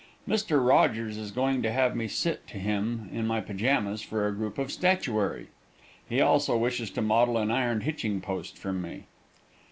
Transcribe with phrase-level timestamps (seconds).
[0.27, 0.67] Mr.
[0.67, 4.57] Rogers is going to have me sit to him in my pajamas for a group
[4.57, 5.49] of statuary.
[6.09, 9.03] He also wishes to model an iron hitching post from me.